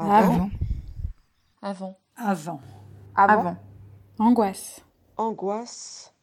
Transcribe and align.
Avant. 0.00 0.50
Avant. 1.60 1.98
Avant. 2.16 2.60
Avant. 3.16 3.56
Angoisse. 4.20 4.80
Angoisse. 5.16 6.14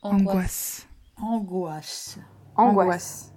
Angoisse. 0.00 0.88
Angoisse. 1.18 2.18
Angoisse. 2.56 3.32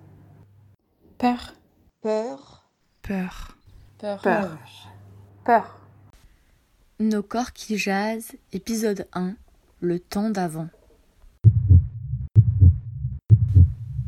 Peur. 1.18 1.54
Peur. 2.02 2.70
Peur. 3.02 3.58
Peur. 3.98 4.22
Peur. 4.22 4.58
Peur. 5.44 5.82
Nos 7.00 7.24
corps 7.24 7.52
qui 7.52 7.78
jasent, 7.78 8.38
épisode 8.54 9.10
1, 9.12 9.36
le 9.82 10.00
temps 10.00 10.30
d'avant. 10.30 10.70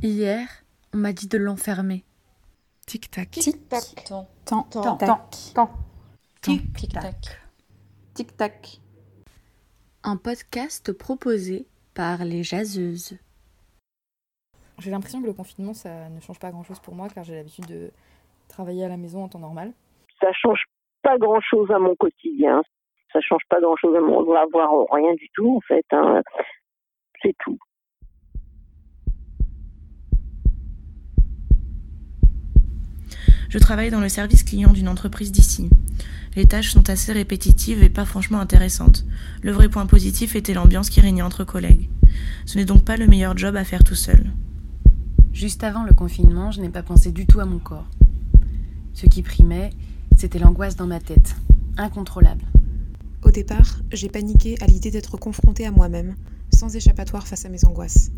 Hier, 0.01 0.47
on 0.93 0.99
m'a 0.99 1.11
dit 1.11 1.27
de 1.27 1.37
l'enfermer. 1.37 2.05
Tic-tac. 2.89 3.29
Tic-tac. 3.29 4.03
Temps. 4.43 4.65
Tic-tac. 6.41 7.39
Tic-tac. 8.15 8.79
Un 10.03 10.17
podcast 10.17 10.91
proposé 10.93 11.67
par 11.93 12.25
les 12.25 12.41
jaseuses. 12.41 13.15
J'ai 14.79 14.89
l'impression 14.89 15.21
que 15.21 15.27
le 15.27 15.33
confinement, 15.33 15.75
ça 15.75 16.09
ne 16.09 16.19
change 16.19 16.39
pas 16.39 16.49
grand-chose 16.49 16.79
pour 16.79 16.95
moi 16.95 17.09
car 17.09 17.23
j'ai 17.23 17.35
l'habitude 17.35 17.67
de 17.67 17.91
travailler 18.47 18.85
à 18.85 18.89
la 18.89 18.97
maison 18.97 19.23
en 19.23 19.29
temps 19.29 19.37
normal. 19.37 19.71
ça 20.19 20.31
change 20.33 20.63
pas 21.03 21.19
grand 21.19 21.41
chose 21.41 21.69
à 21.69 21.77
mon 21.77 21.95
quotidien. 21.95 22.63
Ça 23.13 23.21
change 23.21 23.43
pas 23.49 23.61
grand 23.61 23.75
chose 23.75 23.95
à 23.95 24.01
mon, 24.01 24.17
on 24.17 24.33
va 24.33 24.47
voir 24.51 24.71
rien 24.91 25.13
du 25.13 25.29
tout, 25.35 25.57
en 25.57 25.61
fait, 25.61 25.85
hein. 25.91 26.23
C'est 27.21 27.35
tout. 27.43 27.59
Je 33.49 33.57
travaille 33.57 33.89
dans 33.89 33.99
le 33.99 34.09
service 34.09 34.43
client 34.43 34.71
d'une 34.71 34.87
entreprise 34.87 35.31
d'ici. 35.31 35.69
Les 36.35 36.45
tâches 36.45 36.71
sont 36.71 36.87
assez 36.87 37.11
répétitives 37.11 37.81
et 37.81 37.89
pas 37.89 38.05
franchement 38.05 38.39
intéressantes. 38.39 39.05
Le 39.41 39.51
vrai 39.51 39.69
point 39.69 39.87
positif 39.87 40.35
était 40.35 40.53
l'ambiance 40.53 40.91
qui 40.91 41.01
régnait 41.01 41.23
entre 41.23 41.43
collègues. 41.43 41.89
Ce 42.45 42.57
n'est 42.59 42.65
donc 42.65 42.85
pas 42.85 42.95
le 42.95 43.07
meilleur 43.07 43.35
job 43.35 43.55
à 43.55 43.63
faire 43.63 43.83
tout 43.83 43.95
seul. 43.95 44.31
Juste 45.33 45.63
avant 45.63 45.83
le 45.83 45.93
confinement, 45.93 46.51
je 46.51 46.61
n'ai 46.61 46.69
pas 46.69 46.83
pensé 46.83 47.11
du 47.11 47.25
tout 47.25 47.39
à 47.39 47.45
mon 47.45 47.57
corps. 47.57 47.87
Ce 48.93 49.07
qui 49.07 49.23
primait, 49.23 49.71
c'était 50.15 50.37
l'angoisse 50.37 50.75
dans 50.75 50.87
ma 50.87 50.99
tête, 50.99 51.35
incontrôlable. 51.75 52.45
Au 53.23 53.31
départ, 53.31 53.79
j'ai 53.91 54.09
paniqué 54.09 54.57
à 54.61 54.67
l'idée 54.67 54.91
d'être 54.91 55.17
confrontée 55.17 55.65
à 55.65 55.71
moi-même, 55.71 56.15
sans 56.53 56.75
échappatoire 56.75 57.27
face 57.27 57.45
à 57.45 57.49
mes 57.49 57.65
angoisses. 57.65 58.11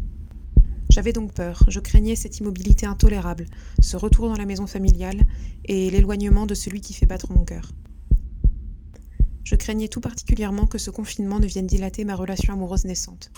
J'avais 0.92 1.14
donc 1.14 1.34
peur, 1.34 1.64
je 1.70 1.80
craignais 1.80 2.18
cette 2.18 2.40
immobilité 2.40 2.86
intolérable, 2.86 3.46
ce 3.80 3.96
retour 3.96 4.28
dans 4.28 4.36
la 4.36 4.46
maison 4.46 4.68
familiale 4.68 5.22
et 5.64 5.90
l'éloignement 5.90 6.46
de 6.46 6.54
celui 6.54 6.82
qui 6.82 6.94
fait 6.94 7.06
battre 7.06 7.32
mon 7.32 7.46
cœur. 7.46 7.72
Je 9.46 9.56
craignais 9.56 9.88
tout 9.88 10.02
particulièrement 10.02 10.66
que 10.66 10.78
ce 10.78 10.92
confinement 10.92 11.40
ne 11.40 11.46
vienne 11.46 11.66
dilater 11.66 12.04
ma 12.04 12.14
relation 12.14 12.52
amoureuse 12.52 12.84
naissante. 12.84 13.32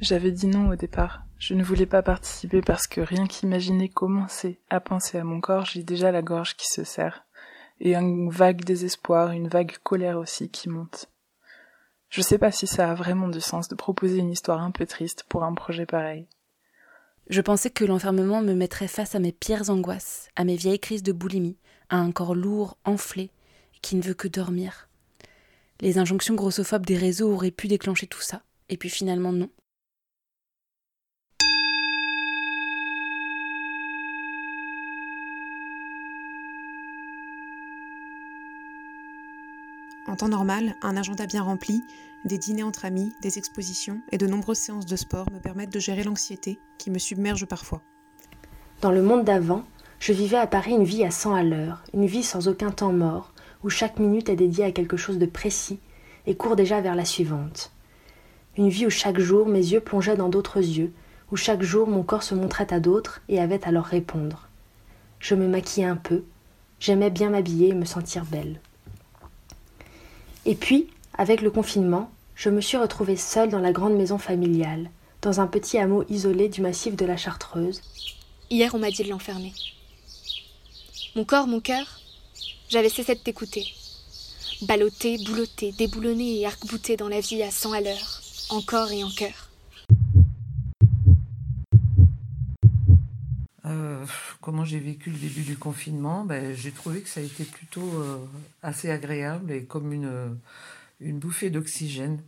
J'avais 0.00 0.30
dit 0.30 0.46
non 0.46 0.70
au 0.70 0.74
départ. 0.74 1.26
Je 1.38 1.52
ne 1.52 1.62
voulais 1.62 1.84
pas 1.84 2.02
participer 2.02 2.62
parce 2.62 2.86
que 2.86 3.02
rien 3.02 3.26
qu'imaginer 3.26 3.90
commencer 3.90 4.58
à 4.70 4.80
penser 4.80 5.18
à 5.18 5.24
mon 5.24 5.42
corps, 5.42 5.66
j'ai 5.66 5.82
déjà 5.82 6.10
la 6.12 6.22
gorge 6.22 6.56
qui 6.56 6.66
se 6.66 6.82
serre. 6.82 7.26
Et 7.78 7.94
un 7.94 8.30
vague 8.30 8.64
désespoir, 8.64 9.32
une 9.32 9.48
vague 9.48 9.76
colère 9.82 10.16
aussi 10.16 10.48
qui 10.48 10.70
monte. 10.70 11.10
Je 12.08 12.22
sais 12.22 12.38
pas 12.38 12.52
si 12.52 12.66
ça 12.66 12.90
a 12.90 12.94
vraiment 12.94 13.28
du 13.28 13.42
sens 13.42 13.68
de 13.68 13.74
proposer 13.74 14.16
une 14.16 14.30
histoire 14.30 14.62
un 14.62 14.70
peu 14.70 14.86
triste 14.86 15.26
pour 15.28 15.44
un 15.44 15.52
projet 15.52 15.84
pareil. 15.84 16.26
Je 17.28 17.40
pensais 17.40 17.70
que 17.70 17.84
l'enfermement 17.84 18.40
me 18.40 18.54
mettrait 18.54 18.86
face 18.86 19.16
à 19.16 19.18
mes 19.18 19.32
pires 19.32 19.68
angoisses, 19.68 20.28
à 20.36 20.44
mes 20.44 20.54
vieilles 20.54 20.78
crises 20.78 21.02
de 21.02 21.10
boulimie, 21.12 21.56
à 21.88 21.96
un 21.96 22.12
corps 22.12 22.36
lourd, 22.36 22.78
enflé, 22.84 23.30
qui 23.82 23.96
ne 23.96 24.02
veut 24.02 24.14
que 24.14 24.28
dormir. 24.28 24.88
Les 25.80 25.98
injonctions 25.98 26.34
grossophobes 26.34 26.86
des 26.86 26.96
réseaux 26.96 27.32
auraient 27.32 27.50
pu 27.50 27.66
déclencher 27.66 28.06
tout 28.06 28.20
ça, 28.20 28.42
et 28.68 28.76
puis 28.76 28.90
finalement 28.90 29.32
non. 29.32 29.50
En 40.08 40.16
temps 40.16 40.28
normal, 40.28 40.76
un 40.82 40.96
agenda 40.96 41.26
bien 41.26 41.42
rempli, 41.42 41.82
des 42.24 42.38
dîners 42.38 42.62
entre 42.62 42.84
amis, 42.84 43.12
des 43.22 43.38
expositions 43.38 44.00
et 44.12 44.18
de 44.18 44.26
nombreuses 44.26 44.58
séances 44.58 44.86
de 44.86 44.96
sport 44.96 45.26
me 45.32 45.40
permettent 45.40 45.72
de 45.72 45.80
gérer 45.80 46.04
l'anxiété 46.04 46.58
qui 46.78 46.90
me 46.90 46.98
submerge 46.98 47.46
parfois. 47.46 47.82
Dans 48.80 48.92
le 48.92 49.02
monde 49.02 49.24
d'avant, 49.24 49.64
je 49.98 50.12
vivais 50.12 50.36
à 50.36 50.46
Paris 50.46 50.72
une 50.72 50.84
vie 50.84 51.04
à 51.04 51.10
100 51.10 51.34
à 51.34 51.42
l'heure, 51.42 51.82
une 51.92 52.06
vie 52.06 52.22
sans 52.22 52.48
aucun 52.48 52.70
temps 52.70 52.92
mort, 52.92 53.32
où 53.64 53.70
chaque 53.70 53.98
minute 53.98 54.28
est 54.28 54.36
dédiée 54.36 54.64
à 54.64 54.72
quelque 54.72 54.96
chose 54.96 55.18
de 55.18 55.26
précis 55.26 55.80
et 56.26 56.36
court 56.36 56.56
déjà 56.56 56.80
vers 56.80 56.94
la 56.94 57.04
suivante. 57.04 57.72
Une 58.56 58.68
vie 58.68 58.86
où 58.86 58.90
chaque 58.90 59.18
jour 59.18 59.46
mes 59.46 59.58
yeux 59.72 59.80
plongeaient 59.80 60.16
dans 60.16 60.28
d'autres 60.28 60.58
yeux, 60.58 60.92
où 61.32 61.36
chaque 61.36 61.62
jour 61.62 61.88
mon 61.88 62.02
corps 62.02 62.22
se 62.22 62.34
montrait 62.34 62.72
à 62.72 62.80
d'autres 62.80 63.22
et 63.28 63.40
avait 63.40 63.66
à 63.66 63.72
leur 63.72 63.84
répondre. 63.84 64.48
Je 65.18 65.34
me 65.34 65.48
maquillais 65.48 65.86
un 65.86 65.96
peu, 65.96 66.24
j'aimais 66.78 67.10
bien 67.10 67.30
m'habiller 67.30 67.70
et 67.70 67.74
me 67.74 67.84
sentir 67.84 68.24
belle. 68.24 68.60
Et 70.46 70.54
puis, 70.54 70.86
avec 71.18 71.42
le 71.42 71.50
confinement, 71.50 72.08
je 72.36 72.50
me 72.50 72.60
suis 72.60 72.76
retrouvée 72.76 73.16
seule 73.16 73.50
dans 73.50 73.58
la 73.58 73.72
grande 73.72 73.96
maison 73.96 74.16
familiale, 74.16 74.90
dans 75.20 75.40
un 75.40 75.48
petit 75.48 75.76
hameau 75.76 76.04
isolé 76.08 76.48
du 76.48 76.60
massif 76.60 76.94
de 76.94 77.04
la 77.04 77.16
Chartreuse. 77.16 77.82
Hier, 78.48 78.72
on 78.72 78.78
m'a 78.78 78.92
dit 78.92 79.02
de 79.02 79.10
l'enfermer. 79.10 79.52
Mon 81.16 81.24
corps, 81.24 81.48
mon 81.48 81.58
cœur, 81.58 81.98
j'avais 82.68 82.88
cessé 82.88 83.16
de 83.16 83.20
t'écouter. 83.20 83.66
Ballotté, 84.62 85.18
boulotté, 85.24 85.72
déboulonné 85.72 86.38
et 86.40 86.46
arc-bouté 86.46 86.96
dans 86.96 87.08
la 87.08 87.20
vie 87.20 87.42
à 87.42 87.50
100 87.50 87.72
à 87.72 87.80
l'heure, 87.80 88.20
encore 88.50 88.92
et 88.92 89.02
en. 89.02 89.08
Euh, 93.64 93.95
comment 94.40 94.64
j'ai 94.64 94.78
vécu 94.78 95.10
le 95.10 95.18
début 95.18 95.42
du 95.42 95.56
confinement 95.56 96.24
ben, 96.24 96.54
J'ai 96.54 96.72
trouvé 96.72 97.02
que 97.02 97.08
ça 97.08 97.20
a 97.20 97.22
été 97.22 97.44
plutôt 97.44 97.88
euh, 98.00 98.24
assez 98.62 98.90
agréable 98.90 99.52
et 99.52 99.64
comme 99.64 99.92
une, 99.92 100.06
euh, 100.06 100.34
une 101.00 101.18
bouffée 101.18 101.50
d'oxygène, 101.50 102.22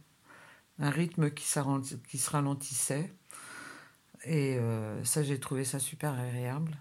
un 0.78 0.90
rythme 0.90 1.30
qui, 1.30 1.46
qui 2.08 2.18
se 2.18 2.30
ralentissait. 2.30 3.12
Et 4.24 4.56
euh, 4.58 5.02
ça, 5.04 5.22
j'ai 5.22 5.38
trouvé 5.38 5.64
ça 5.64 5.78
super 5.78 6.18
agréable. 6.18 6.76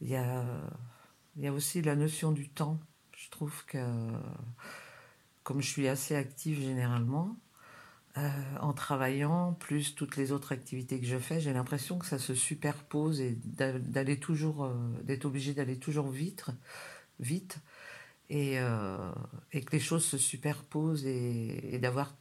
Il 0.00 0.08
y 0.08 0.16
a, 0.16 0.44
il 1.36 1.42
y 1.42 1.48
a 1.48 1.52
aussi 1.52 1.82
la 1.82 1.96
notion 1.96 2.30
du 2.30 2.48
temps. 2.48 2.78
Je 3.16 3.28
trouve 3.30 3.64
que, 3.66 3.84
comme 5.42 5.60
je 5.60 5.68
suis 5.68 5.88
assez 5.88 6.14
active 6.14 6.60
généralement, 6.60 7.36
euh, 8.18 8.28
en 8.60 8.72
travaillant, 8.72 9.52
plus 9.52 9.94
toutes 9.94 10.16
les 10.16 10.32
autres 10.32 10.50
activités 10.50 10.98
que 10.98 11.06
je 11.06 11.16
fais, 11.16 11.40
j'ai 11.40 11.52
l'impression 11.52 11.96
que 11.96 12.06
ça 12.06 12.18
se 12.18 12.34
superpose 12.34 13.20
et 13.20 13.38
d'aller 13.44 14.18
toujours, 14.18 14.64
euh, 14.64 14.74
d'être 15.04 15.26
obligé 15.26 15.54
d'aller 15.54 15.78
toujours 15.78 16.08
vite, 16.08 16.46
vite, 17.20 17.58
et, 18.28 18.58
euh, 18.58 19.12
que 19.52 19.70
les 19.70 19.78
choses 19.78 20.04
se 20.04 20.18
superposent 20.18 21.06
et, 21.06 21.78
d'avoir 21.80 22.12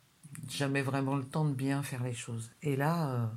jamais 0.47 0.83
vraiment 0.83 1.15
le 1.15 1.25
temps 1.25 1.45
de 1.45 1.55
bien 1.55 1.81
faire 1.81 2.03
les 2.03 2.13
choses. 2.13 2.51
Et 2.61 2.75
là, 2.75 3.31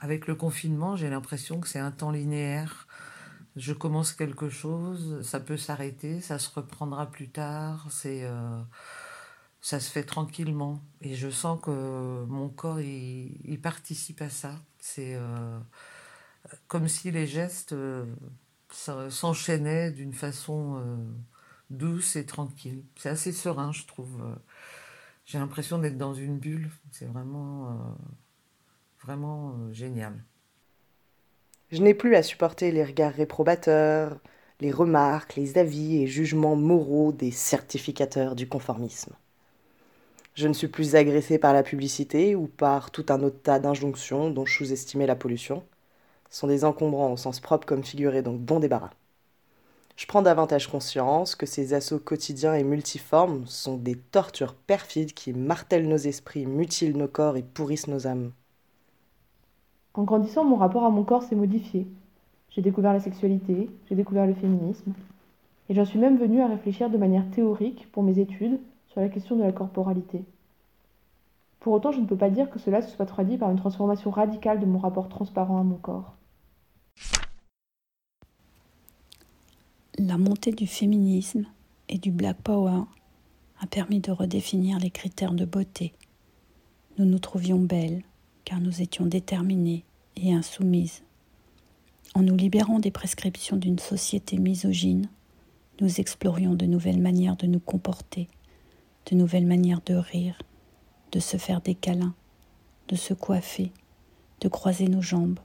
avec 0.00 0.26
le 0.26 0.34
confinement, 0.34 0.94
j'ai 0.94 1.08
l'impression 1.08 1.58
que 1.58 1.68
c'est 1.68 1.78
un 1.78 1.90
temps 1.90 2.10
linéaire. 2.10 2.86
Je 3.56 3.72
commence 3.72 4.12
quelque 4.12 4.50
chose, 4.50 5.22
ça 5.22 5.40
peut 5.40 5.56
s'arrêter, 5.56 6.20
ça 6.20 6.38
se 6.38 6.50
reprendra 6.54 7.10
plus 7.10 7.30
tard. 7.30 7.86
C'est 7.90 8.26
ça 9.60 9.80
se 9.80 9.90
fait 9.90 10.04
tranquillement 10.04 10.80
et 11.00 11.14
je 11.14 11.28
sens 11.30 11.60
que 11.60 12.24
mon 12.26 12.48
corps 12.48 12.80
il, 12.80 13.60
participe 13.60 14.22
à 14.22 14.30
ça. 14.30 14.54
C'est 14.78 15.14
euh, 15.14 15.58
comme 16.68 16.88
si 16.88 17.10
les 17.10 17.26
gestes 17.26 17.72
euh, 17.72 18.06
s'enchaînaient 18.70 19.90
d'une 19.90 20.12
façon 20.12 20.76
euh, 20.78 20.96
douce 21.70 22.16
et 22.16 22.24
tranquille. 22.24 22.84
C'est 22.96 23.08
assez 23.08 23.32
serein, 23.32 23.72
je 23.72 23.84
trouve. 23.86 24.22
J'ai 25.26 25.38
l'impression 25.38 25.78
d'être 25.78 25.98
dans 25.98 26.14
une 26.14 26.38
bulle. 26.38 26.70
C'est 26.92 27.06
vraiment, 27.06 27.96
vraiment 29.02 29.72
génial. 29.72 30.14
Je 31.70 31.82
n'ai 31.82 31.92
plus 31.92 32.14
à 32.14 32.22
supporter 32.22 32.72
les 32.72 32.84
regards 32.84 33.12
réprobateurs, 33.12 34.18
les 34.60 34.72
remarques, 34.72 35.36
les 35.36 35.58
avis 35.58 36.02
et 36.02 36.06
jugements 36.06 36.56
moraux 36.56 37.12
des 37.12 37.30
certificateurs 37.30 38.34
du 38.34 38.48
conformisme. 38.48 39.12
Je 40.38 40.46
ne 40.46 40.52
suis 40.52 40.68
plus 40.68 40.94
agressée 40.94 41.36
par 41.36 41.52
la 41.52 41.64
publicité 41.64 42.36
ou 42.36 42.46
par 42.46 42.92
tout 42.92 43.04
un 43.08 43.24
autre 43.24 43.40
tas 43.42 43.58
d'injonctions 43.58 44.30
dont 44.30 44.46
je 44.46 44.54
sous-estimais 44.54 45.04
la 45.04 45.16
pollution. 45.16 45.64
Ce 46.30 46.38
sont 46.38 46.46
des 46.46 46.64
encombrants 46.64 47.12
au 47.12 47.16
sens 47.16 47.40
propre 47.40 47.66
comme 47.66 47.82
figuré, 47.82 48.22
donc 48.22 48.38
bon 48.38 48.60
débarras. 48.60 48.92
Je 49.96 50.06
prends 50.06 50.22
davantage 50.22 50.68
conscience 50.68 51.34
que 51.34 51.44
ces 51.44 51.74
assauts 51.74 51.98
quotidiens 51.98 52.54
et 52.54 52.62
multiformes 52.62 53.46
sont 53.46 53.76
des 53.76 53.96
tortures 53.96 54.54
perfides 54.54 55.12
qui 55.12 55.32
martèlent 55.32 55.88
nos 55.88 55.96
esprits, 55.96 56.46
mutilent 56.46 56.96
nos 56.96 57.08
corps 57.08 57.36
et 57.36 57.42
pourrissent 57.42 57.88
nos 57.88 58.06
âmes. 58.06 58.30
En 59.94 60.04
grandissant, 60.04 60.44
mon 60.44 60.54
rapport 60.54 60.84
à 60.84 60.90
mon 60.90 61.02
corps 61.02 61.24
s'est 61.24 61.34
modifié. 61.34 61.88
J'ai 62.50 62.62
découvert 62.62 62.92
la 62.92 63.00
sexualité, 63.00 63.70
j'ai 63.88 63.96
découvert 63.96 64.28
le 64.28 64.34
féminisme. 64.34 64.92
Et 65.68 65.74
j'en 65.74 65.84
suis 65.84 65.98
même 65.98 66.16
venue 66.16 66.42
à 66.42 66.46
réfléchir 66.46 66.90
de 66.90 66.96
manière 66.96 67.28
théorique 67.32 67.88
pour 67.90 68.04
mes 68.04 68.20
études 68.20 68.60
sur 68.88 69.00
la 69.00 69.08
question 69.08 69.36
de 69.36 69.42
la 69.42 69.52
corporalité. 69.52 70.24
Pour 71.60 71.72
autant, 71.72 71.92
je 71.92 72.00
ne 72.00 72.06
peux 72.06 72.16
pas 72.16 72.30
dire 72.30 72.50
que 72.50 72.58
cela 72.58 72.82
se 72.82 72.94
soit 72.94 73.06
traduit 73.06 73.36
par 73.36 73.50
une 73.50 73.58
transformation 73.58 74.10
radicale 74.10 74.60
de 74.60 74.66
mon 74.66 74.78
rapport 74.78 75.08
transparent 75.08 75.58
à 75.58 75.64
mon 75.64 75.76
corps. 75.76 76.14
La 79.98 80.16
montée 80.16 80.52
du 80.52 80.66
féminisme 80.66 81.44
et 81.88 81.98
du 81.98 82.12
Black 82.12 82.36
Power 82.42 82.82
a 83.60 83.66
permis 83.66 83.98
de 83.98 84.12
redéfinir 84.12 84.78
les 84.78 84.90
critères 84.90 85.34
de 85.34 85.44
beauté. 85.44 85.92
Nous 86.96 87.04
nous 87.04 87.18
trouvions 87.18 87.58
belles 87.58 88.02
car 88.44 88.60
nous 88.60 88.80
étions 88.80 89.06
déterminées 89.06 89.84
et 90.16 90.32
insoumises. 90.32 91.02
En 92.14 92.22
nous 92.22 92.36
libérant 92.36 92.78
des 92.78 92.90
prescriptions 92.90 93.56
d'une 93.56 93.78
société 93.78 94.38
misogyne, 94.38 95.08
nous 95.80 96.00
explorions 96.00 96.54
de 96.54 96.66
nouvelles 96.66 97.00
manières 97.00 97.36
de 97.36 97.46
nous 97.46 97.60
comporter, 97.60 98.28
de 99.10 99.16
nouvelles 99.16 99.46
manières 99.46 99.80
de 99.86 99.94
rire, 99.94 100.38
de 101.12 101.20
se 101.20 101.36
faire 101.38 101.60
des 101.60 101.74
câlins, 101.74 102.14
de 102.88 102.96
se 102.96 103.14
coiffer, 103.14 103.72
de 104.40 104.48
croiser 104.48 104.86
nos 104.86 105.02
jambes, 105.02 105.38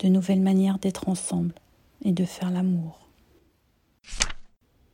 de 0.00 0.08
nouvelles 0.08 0.42
manières 0.42 0.78
d'être 0.78 1.08
ensemble 1.08 1.54
et 2.02 2.12
de 2.12 2.24
faire 2.24 2.50
l'amour. 2.50 3.08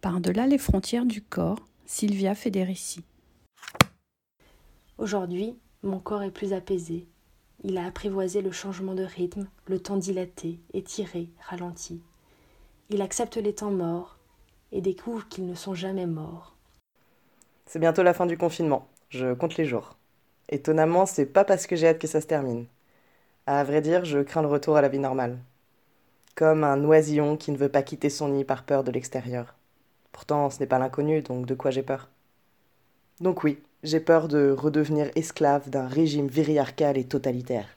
Par-delà 0.01 0.47
les 0.47 0.59
frontières 0.59 1.05
du 1.05 1.21
corps, 1.21 1.59
Sylvia 1.85 2.35
Federici. 2.35 3.03
Aujourd'hui, 4.99 5.59
mon 5.83 5.99
corps 5.99 6.23
est 6.23 6.31
plus 6.31 6.53
apaisé. 6.53 7.09
Il 7.65 7.77
a 7.77 7.87
apprivoisé 7.87 8.41
le 8.41 8.53
changement 8.53 8.95
de 8.95 9.03
rythme, 9.03 9.49
le 9.67 9.81
temps 9.81 9.97
dilaté, 9.97 10.61
étiré, 10.73 11.29
ralenti. 11.49 12.01
Il 12.89 13.03
accepte 13.03 13.37
les 13.37 13.55
temps 13.55 13.73
morts 13.73 14.19
et 14.73 14.81
découvre 14.81 15.29
qu'ils 15.29 15.47
ne 15.47 15.55
sont 15.55 15.75
jamais 15.75 16.07
morts. 16.07 16.55
C'est 17.73 17.79
bientôt 17.79 18.03
la 18.03 18.15
fin 18.15 18.27
du 18.27 18.37
confinement. 18.37 18.89
Je 19.11 19.33
compte 19.33 19.57
les 19.57 19.65
jours. 19.65 19.97
Étonnamment, 20.49 21.07
c'est 21.07 21.25
pas 21.25 21.45
parce 21.45 21.69
que 21.69 21.77
j'ai 21.77 21.87
hâte 21.87 22.01
que 22.01 22.09
ça 22.09 22.21
se 22.21 22.27
termine. 22.27 22.67
À 23.47 23.63
vrai 23.63 23.81
dire, 23.81 24.05
je 24.05 24.19
crains 24.19 24.43
le 24.43 24.49
retour 24.49 24.77
à 24.77 24.83
la 24.83 24.89
vie 24.89 24.99
normale. 24.99 25.39
Comme 26.35 26.65
un 26.65 26.83
oisillon 26.83 27.37
qui 27.37 27.53
ne 27.53 27.57
veut 27.57 27.69
pas 27.69 27.85
quitter 27.85 28.11
son 28.11 28.31
nid 28.31 28.43
par 28.43 28.65
peur 28.65 28.83
de 28.83 28.91
l'extérieur. 28.91 29.55
Pourtant, 30.11 30.51
ce 30.51 30.59
n'est 30.59 30.67
pas 30.67 30.81
l'inconnu, 30.81 31.23
donc 31.23 31.47
de 31.47 31.55
quoi 31.55 31.71
j'ai 31.71 31.85
peur? 31.85 32.09
Donc 33.21 33.45
oui, 33.45 33.63
j'ai 33.85 34.01
peur 34.01 34.27
de 34.27 34.51
redevenir 34.51 35.09
esclave 35.15 35.71
d'un 35.71 35.87
régime 35.87 36.27
viriarcal 36.27 36.99
et 36.99 37.05
totalitaire. 37.05 37.69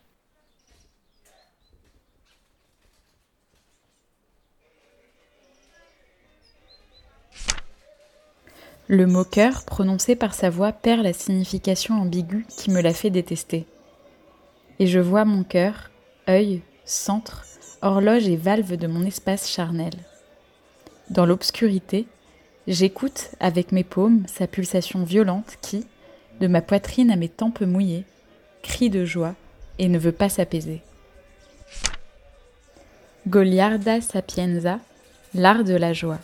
Le 8.88 9.08
mot 9.08 9.24
cœur, 9.24 9.64
prononcé 9.64 10.16
par 10.16 10.34
sa 10.34 10.50
voix, 10.50 10.74
perd 10.74 11.04
la 11.04 11.14
signification 11.14 12.02
ambiguë 12.02 12.46
qui 12.58 12.70
me 12.70 12.82
l'a 12.82 12.94
fait 12.94 13.10
détester. 13.10 13.66
Et 14.80 14.88
je 14.88 15.00
vois 15.00 15.24
mon 15.24 15.44
cœur, 15.44 15.90
œil, 16.28 16.62
centre, 16.84 17.46
horloge 17.82 18.28
et 18.28 18.36
valve 18.36 18.76
de 18.76 18.88
mon 18.88 19.06
espace 19.06 19.50
charnel. 19.50 19.94
Dans 21.10 21.26
l'obscurité, 21.26 22.08
j'écoute 22.68 23.32
avec 23.40 23.72
mes 23.72 23.86
paumes 23.86 24.24
sa 24.28 24.48
pulsation 24.48 25.04
violente 25.04 25.58
qui, 25.62 25.88
de 26.42 26.48
ma 26.48 26.62
poitrine 26.62 27.12
à 27.12 27.16
mes 27.16 27.30
tempes 27.30 27.62
mouillées, 27.62 28.06
crie 28.64 28.90
de 28.90 29.06
joie 29.06 29.36
et 29.80 29.88
ne 29.88 29.98
veut 29.98 30.12
pas 30.12 30.30
s'apaiser. 30.30 30.82
Goliarda 33.28 34.02
sapienza, 34.02 34.80
l'art 35.34 35.64
de 35.64 35.76
la 35.76 35.94
joie. 35.94 36.20